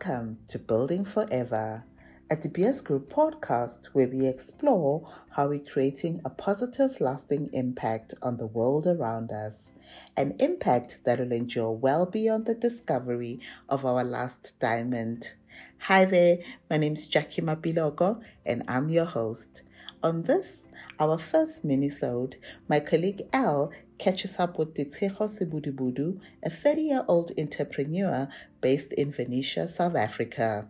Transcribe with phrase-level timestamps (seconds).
[0.00, 1.82] Welcome to Building Forever,
[2.30, 8.36] a Beers Group podcast where we explore how we're creating a positive, lasting impact on
[8.36, 9.72] the world around us,
[10.16, 15.32] an impact that will endure well beyond the discovery of our last diamond.
[15.80, 16.38] Hi there,
[16.70, 19.62] my name is Jackie Mapilogo, and I'm your host.
[20.00, 20.68] On this,
[21.00, 22.34] our first minisode,
[22.68, 28.28] my colleague Al catches up with Ditshego Sebudubudu, a 30 year old entrepreneur
[28.60, 30.68] based in Venetia, South Africa.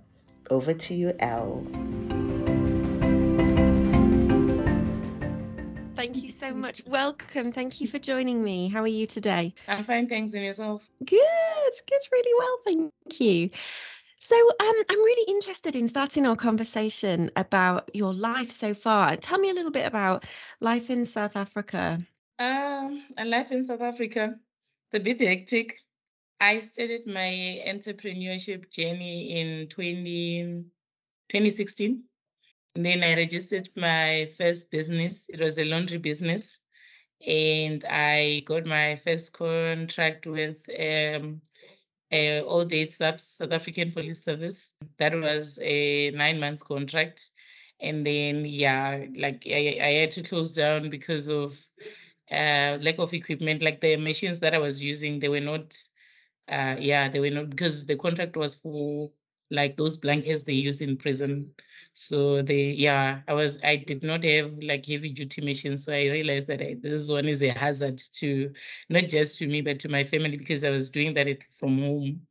[0.48, 1.62] Over to you, Al.
[5.94, 6.82] Thank you so much.
[6.86, 7.52] Welcome.
[7.52, 8.68] Thank you for joining me.
[8.68, 9.54] How are you today?
[9.66, 10.32] I'm fine, thanks.
[10.32, 10.88] And yourself?
[11.04, 12.58] Good, good, really well.
[12.64, 13.50] Thank you.
[14.20, 19.16] So, um, I'm really interested in starting our conversation about your life so far.
[19.16, 20.26] Tell me a little bit about
[20.60, 21.98] life in South Africa.
[22.38, 24.34] Um, life in South Africa,
[24.86, 25.80] it's a bit hectic.
[26.40, 30.64] I started my entrepreneurship journey in 20,
[31.28, 32.02] 2016.
[32.74, 35.26] And then I registered my first business.
[35.28, 36.58] It was a laundry business.
[37.26, 41.40] And I got my first contract with um,
[42.10, 44.74] a all day subs South African Police Service.
[44.98, 47.30] That was a nine months contract.
[47.80, 51.58] And then, yeah, like I, I had to close down because of
[52.30, 53.62] uh, lack of equipment.
[53.62, 55.76] Like the machines that I was using, they were not,
[56.48, 59.10] uh, yeah, they were not because the contract was for
[59.50, 61.50] like those blankets they use in prison.
[61.92, 65.84] So they, yeah, I was, I did not have like heavy duty machines.
[65.84, 68.52] So I realized that I, this one is a hazard to
[68.88, 72.26] not just to me, but to my family because I was doing that from home.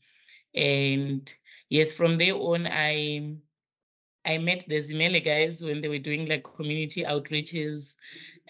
[0.55, 1.33] And
[1.69, 3.35] yes, from there on, I,
[4.25, 7.95] I met the Zimele guys when they were doing like community outreaches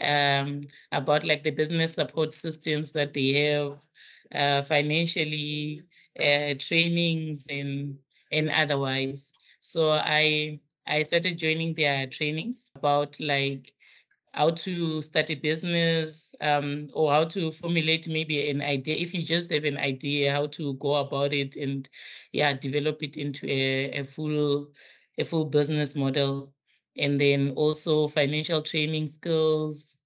[0.02, 3.80] um, about like the business support systems that they have,
[4.34, 5.82] uh, financially,
[6.20, 8.00] uh, trainings and
[8.32, 9.34] and otherwise.
[9.62, 13.74] So I I started joining their trainings about like
[14.34, 18.96] how to start a business um, or how to formulate maybe an idea.
[18.96, 21.88] If you just have an idea, how to go about it and
[22.32, 24.72] yeah, develop it into a, a full
[25.18, 26.54] a full business model.
[26.98, 29.97] And then also financial training skills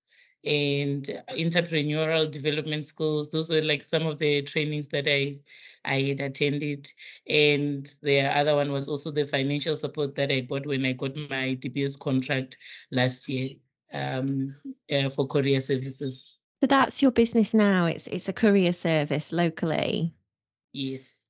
[0.44, 3.29] and entrepreneurial development schools.
[3.29, 5.40] Those were like some of the trainings that I
[5.85, 6.91] I had attended.
[7.28, 11.16] And the other one was also the financial support that I got when I got
[11.30, 12.57] my Beers contract
[12.91, 13.51] last year
[13.94, 14.56] um,
[14.91, 16.38] uh, for courier services.
[16.59, 17.85] So that's your business now.
[17.85, 20.13] It's it's a courier service locally.
[20.74, 21.28] Yes.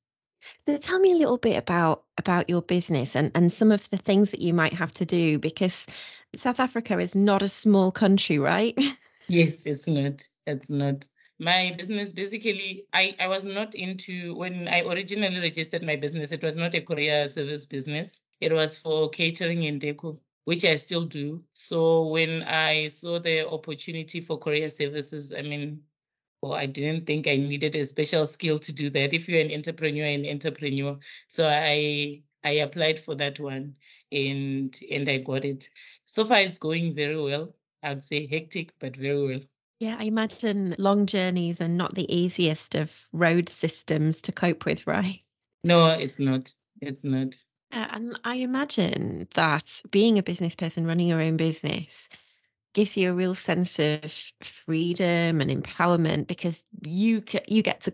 [0.68, 3.98] So tell me a little bit about about your business and and some of the
[3.98, 5.88] things that you might have to do because
[6.36, 8.78] South Africa is not a small country, right?
[9.32, 10.28] Yes, it's not.
[10.46, 11.08] It's not.
[11.40, 16.44] My business basically, I, I was not into when I originally registered my business, it
[16.44, 18.22] was not a courier service business.
[18.42, 21.44] It was for catering and deco, which I still do.
[21.54, 25.82] So when I saw the opportunity for courier services, I mean,
[26.42, 29.14] well, I didn't think I needed a special skill to do that.
[29.14, 31.00] If you're an entrepreneur, an entrepreneur.
[31.30, 33.76] So I I applied for that one
[34.12, 35.70] and and I got it.
[36.06, 37.56] So far it's going very well.
[37.84, 39.42] I'd say hectic, but very well.
[39.80, 44.86] Yeah, I imagine long journeys are not the easiest of road systems to cope with,
[44.86, 45.22] right?
[45.64, 46.54] No, it's not.
[46.82, 47.36] It's not.
[47.72, 52.10] Uh, and I imagine that being a business person, running your own business,
[52.74, 57.94] gives you a real sense of freedom and empowerment because you you get to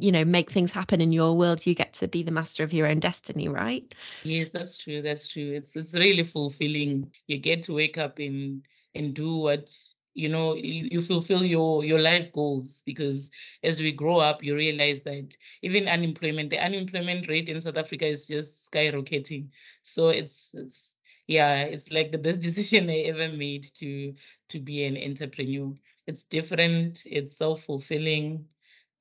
[0.00, 2.72] you know make things happen in your world you get to be the master of
[2.72, 7.62] your own destiny right yes that's true that's true it's it's really fulfilling you get
[7.62, 8.62] to wake up and
[8.94, 9.70] and do what
[10.14, 12.82] you know you, you fulfill your your life goals.
[12.84, 13.30] Because
[13.62, 18.06] as we grow up you realize that even unemployment the unemployment rate in south africa
[18.06, 19.48] is just skyrocketing.
[19.82, 24.14] So it's it's yeah it's like the best decision i ever made to
[24.48, 25.72] to be an entrepreneur.
[26.06, 28.46] It's different it's self-fulfilling.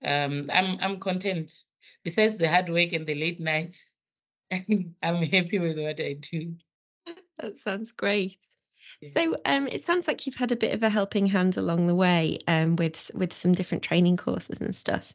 [0.04, 1.64] Um i'm i'm content.
[2.04, 3.94] Besides the hard work and the late nights
[4.52, 6.56] i'm happy with what i do.
[7.40, 8.38] That sounds great
[9.14, 11.96] so um, it sounds like you've had a bit of a helping hand along the
[11.96, 15.14] way um, with with some different training courses and stuff.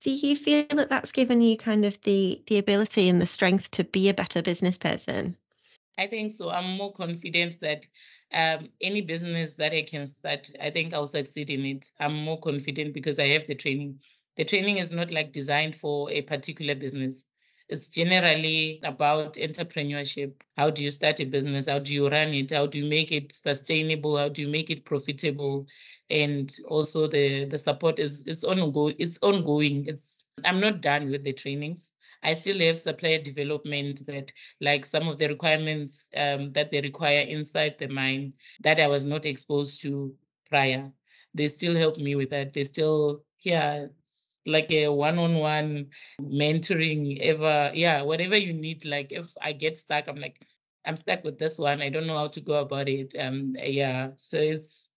[0.00, 3.70] Do you feel that that's given you kind of the the ability and the strength
[3.72, 5.36] to be a better business person?
[5.98, 6.50] I think so.
[6.50, 7.84] I'm more confident that
[8.32, 11.90] um, any business that I can start, I think I'll succeed in it.
[11.98, 14.00] I'm more confident because I have the training.
[14.36, 17.24] The training is not like designed for a particular business.
[17.68, 20.32] It's generally about entrepreneurship.
[20.56, 21.68] How do you start a business?
[21.68, 22.50] How do you run it?
[22.50, 24.16] How do you make it sustainable?
[24.16, 25.66] How do you make it profitable?
[26.08, 28.94] And also the the support is it's ongoing.
[28.98, 29.84] It's ongoing.
[29.86, 31.92] It's I'm not done with the trainings.
[32.22, 37.20] I still have supplier development that, like some of the requirements um, that they require
[37.20, 40.14] inside the mine that I was not exposed to
[40.48, 40.90] prior.
[41.34, 42.54] They still help me with that.
[42.54, 43.86] They still, yeah,
[44.48, 45.86] like a one-on-one
[46.20, 50.42] mentoring ever yeah whatever you need like if i get stuck i'm like
[50.86, 51.82] i'm stuck with this one.
[51.82, 53.14] I don't know how to go about it.
[53.18, 54.90] Um yeah so it's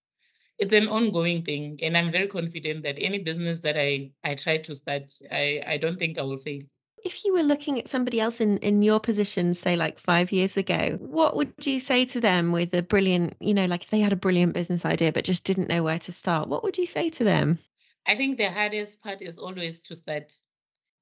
[0.58, 4.58] it's an ongoing thing and i'm very confident that any business that i i try
[4.58, 6.62] to start i i don't think i will fail.
[7.04, 10.56] If you were looking at somebody else in in your position say like 5 years
[10.56, 14.00] ago what would you say to them with a brilliant you know like if they
[14.00, 16.86] had a brilliant business idea but just didn't know where to start what would you
[16.86, 17.58] say to them
[18.06, 20.32] I think the hardest part is always to start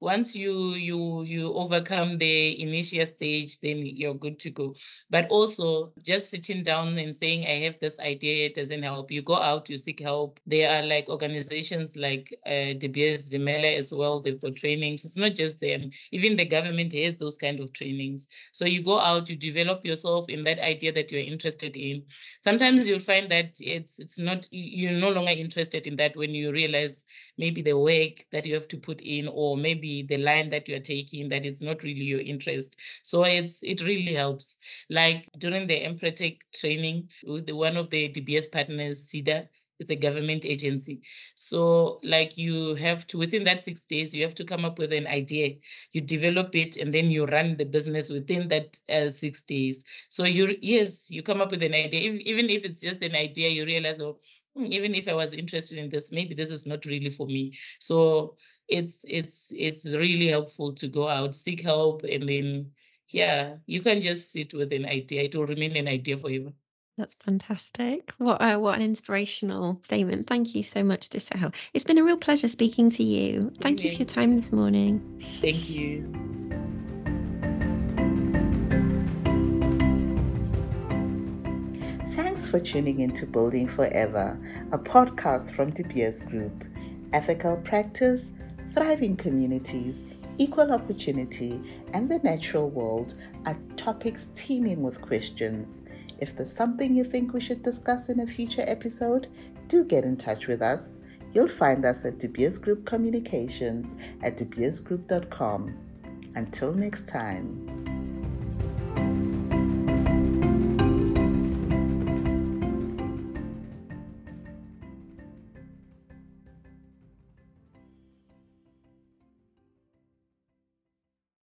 [0.01, 4.73] once you you you overcome the initial stage then you're good to go.
[5.11, 9.11] But also just sitting down and saying i have this idea it doesn't help.
[9.11, 10.39] You go out you seek help.
[10.47, 15.05] There are like organizations like uh, De Beers Zimele as well they've got trainings.
[15.05, 15.91] It's not just them.
[16.11, 18.27] Even the government has those kind of trainings.
[18.53, 22.03] So you go out you develop yourself in that idea that you're interested in.
[22.43, 26.51] Sometimes you'll find that it's it's not you're no longer interested in that when you
[26.51, 27.03] realize
[27.37, 30.87] maybe the work that you have to put in or maybe the line that you're
[30.95, 32.77] taking that is not really your interest.
[33.03, 34.59] So it's it really helps.
[34.89, 39.47] Like during the Empretec training with the, one of the dbs partners SEDA
[39.81, 41.01] it's a government agency.
[41.33, 44.93] So like you have to within that six days you have to come up with
[44.93, 45.55] an idea.
[45.91, 49.83] You develop it and then you run the business within that uh, six days.
[50.09, 52.11] So you yes you come up with an idea.
[52.31, 54.19] Even if it's just an idea you realize oh
[54.55, 57.57] Hmm, even if I was interested in this, maybe this is not really for me.
[57.79, 58.35] So
[58.67, 62.71] it's it's it's really helpful to go out, seek help, and then
[63.09, 65.23] yeah, you can just sit with an idea.
[65.23, 66.53] It will remain an idea forever.
[66.97, 68.13] That's fantastic.
[68.17, 70.27] What uh, what an inspirational statement.
[70.27, 71.53] Thank you so much, Disel.
[71.73, 73.51] It's been a real pleasure speaking to you.
[73.59, 75.01] Thank you for your time this morning.
[75.41, 76.05] Thank you.
[82.13, 84.39] Thanks for tuning in to Building Forever,
[84.71, 86.65] a podcast from De Beers Group.
[87.13, 88.31] Ethical practice,
[88.73, 90.05] thriving communities,
[90.37, 91.61] equal opportunity,
[91.93, 93.15] and the natural world
[93.45, 95.83] are topics teeming with questions.
[96.19, 99.27] If there's something you think we should discuss in a future episode,
[99.67, 100.99] do get in touch with us.
[101.33, 105.75] You'll find us at De Beers Group Communications at debeersgroup.com.
[106.35, 107.90] Until next time.